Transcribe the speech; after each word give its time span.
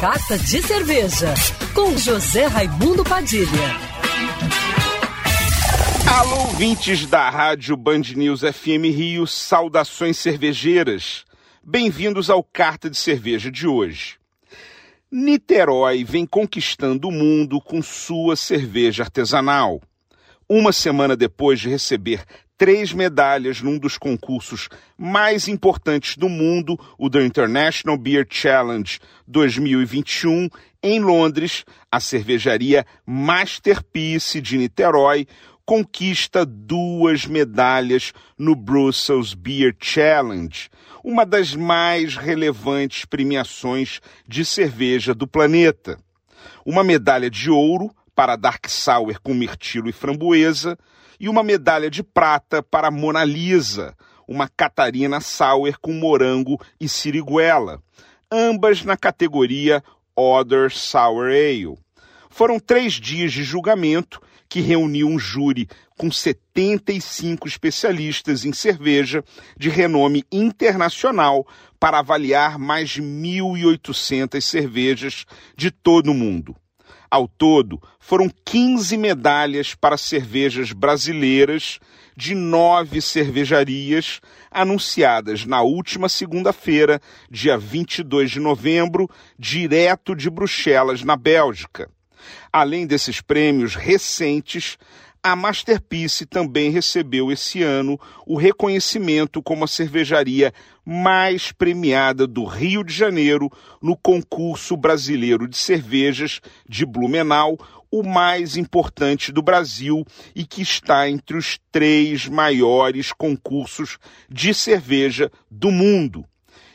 Carta 0.00 0.38
de 0.38 0.62
Cerveja, 0.62 1.34
com 1.74 1.94
José 1.98 2.46
Raimundo 2.46 3.04
Padilha. 3.04 3.76
Alô, 6.18 6.46
ouvintes 6.46 7.04
da 7.04 7.28
Rádio 7.28 7.76
Band 7.76 8.00
News 8.16 8.40
FM 8.40 8.96
Rio, 8.96 9.26
saudações 9.26 10.16
cervejeiras. 10.16 11.26
Bem-vindos 11.62 12.30
ao 12.30 12.42
Carta 12.42 12.88
de 12.88 12.96
Cerveja 12.96 13.50
de 13.50 13.66
hoje. 13.66 14.16
Niterói 15.12 16.02
vem 16.02 16.24
conquistando 16.24 17.08
o 17.08 17.12
mundo 17.12 17.60
com 17.60 17.82
sua 17.82 18.36
cerveja 18.36 19.02
artesanal. 19.02 19.82
Uma 20.48 20.72
semana 20.72 21.14
depois 21.14 21.60
de 21.60 21.68
receber 21.68 22.24
três 22.60 22.92
medalhas 22.92 23.62
num 23.62 23.78
dos 23.78 23.96
concursos 23.96 24.68
mais 24.98 25.48
importantes 25.48 26.14
do 26.14 26.28
mundo, 26.28 26.78
o 26.98 27.08
The 27.08 27.24
International 27.24 27.96
Beer 27.96 28.26
Challenge 28.28 29.00
2021, 29.26 30.46
em 30.82 31.00
Londres, 31.00 31.64
a 31.90 31.98
cervejaria 31.98 32.84
Masterpiece 33.06 34.42
de 34.42 34.58
Niterói 34.58 35.26
conquista 35.64 36.44
duas 36.44 37.24
medalhas 37.24 38.12
no 38.36 38.54
Brussels 38.54 39.32
Beer 39.32 39.74
Challenge, 39.80 40.68
uma 41.02 41.24
das 41.24 41.54
mais 41.54 42.14
relevantes 42.14 43.06
premiações 43.06 44.02
de 44.28 44.44
cerveja 44.44 45.14
do 45.14 45.26
planeta. 45.26 45.98
Uma 46.62 46.84
medalha 46.84 47.30
de 47.30 47.48
ouro 47.50 47.90
para 48.20 48.36
Dark 48.36 48.68
Sour 48.68 49.18
com 49.22 49.32
mirtilo 49.32 49.88
e 49.88 49.92
framboesa 49.92 50.76
e 51.18 51.26
uma 51.26 51.42
medalha 51.42 51.90
de 51.90 52.02
prata 52.02 52.62
para 52.62 52.90
Mona 52.90 53.24
Lisa, 53.24 53.96
uma 54.28 54.46
Catarina 54.46 55.22
Sour 55.22 55.78
com 55.80 55.94
morango 55.94 56.60
e 56.78 56.86
siriguela, 56.86 57.82
ambas 58.30 58.84
na 58.84 58.94
categoria 58.94 59.82
Other 60.14 60.70
Sour 60.70 61.28
Ale. 61.28 61.78
Foram 62.28 62.60
três 62.60 62.92
dias 62.92 63.32
de 63.32 63.42
julgamento 63.42 64.20
que 64.50 64.60
reuniu 64.60 65.08
um 65.08 65.18
júri 65.18 65.66
com 65.96 66.12
75 66.12 67.48
especialistas 67.48 68.44
em 68.44 68.52
cerveja 68.52 69.24
de 69.56 69.70
renome 69.70 70.26
internacional 70.30 71.46
para 71.78 72.00
avaliar 72.00 72.58
mais 72.58 72.90
de 72.90 73.02
1.800 73.02 74.42
cervejas 74.42 75.24
de 75.56 75.70
todo 75.70 76.10
o 76.10 76.14
mundo. 76.14 76.54
Ao 77.10 77.26
todo, 77.26 77.82
foram 77.98 78.30
15 78.44 78.96
medalhas 78.96 79.74
para 79.74 79.96
cervejas 79.96 80.70
brasileiras 80.70 81.80
de 82.16 82.36
nove 82.36 83.00
cervejarias 83.00 84.20
anunciadas 84.48 85.44
na 85.44 85.60
última 85.60 86.08
segunda-feira, 86.08 87.00
dia 87.28 87.58
22 87.58 88.30
de 88.30 88.38
novembro, 88.38 89.10
direto 89.36 90.14
de 90.14 90.30
Bruxelas, 90.30 91.02
na 91.02 91.16
Bélgica. 91.16 91.90
Além 92.52 92.86
desses 92.86 93.20
prêmios 93.20 93.74
recentes, 93.74 94.78
a 95.22 95.36
Masterpiece 95.36 96.24
também 96.24 96.70
recebeu 96.70 97.30
esse 97.30 97.62
ano 97.62 98.00
o 98.26 98.36
reconhecimento 98.36 99.42
como 99.42 99.64
a 99.64 99.68
cervejaria 99.68 100.52
mais 100.84 101.52
premiada 101.52 102.26
do 102.26 102.44
Rio 102.44 102.82
de 102.82 102.92
Janeiro 102.92 103.50
no 103.82 103.96
concurso 103.96 104.76
brasileiro 104.76 105.46
de 105.46 105.58
cervejas 105.58 106.40
de 106.66 106.86
Blumenau, 106.86 107.58
o 107.90 108.02
mais 108.02 108.56
importante 108.56 109.30
do 109.32 109.42
Brasil 109.42 110.06
e 110.34 110.46
que 110.46 110.62
está 110.62 111.08
entre 111.08 111.36
os 111.36 111.58
três 111.70 112.26
maiores 112.26 113.12
concursos 113.12 113.98
de 114.28 114.54
cerveja 114.54 115.30
do 115.50 115.70
mundo. 115.70 116.24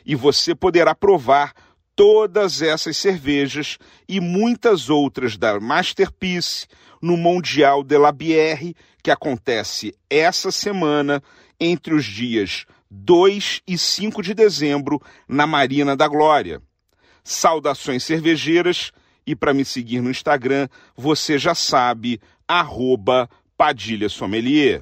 E 0.05 0.13
você 0.13 0.53
poderá 0.53 0.93
provar 0.93 1.53
todas 1.95 2.61
essas 2.61 2.97
cervejas 2.97 3.77
e 4.07 4.19
muitas 4.19 4.89
outras 4.89 5.37
da 5.37 5.59
Masterpiece 5.59 6.67
no 7.01 7.15
Mundial 7.15 7.83
de 7.83 7.97
la 7.97 8.11
Bière, 8.11 8.75
que 9.01 9.11
acontece 9.11 9.95
essa 10.09 10.51
semana 10.51 11.21
entre 11.59 11.93
os 11.93 12.05
dias 12.05 12.65
2 12.89 13.61
e 13.67 13.77
5 13.77 14.21
de 14.21 14.33
dezembro 14.33 15.01
na 15.27 15.47
Marina 15.47 15.95
da 15.95 16.07
Glória. 16.07 16.61
Saudações 17.23 18.03
cervejeiras 18.03 18.91
e 19.25 19.35
para 19.35 19.53
me 19.53 19.65
seguir 19.65 20.01
no 20.01 20.11
Instagram, 20.11 20.67
você 20.95 21.37
já 21.37 21.55
sabe, 21.55 22.21
arroba 22.47 23.29
Padilha 23.57 24.09
Sommelier. 24.09 24.81